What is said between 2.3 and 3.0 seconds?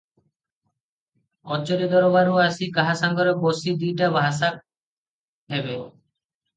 ଆସି କାହା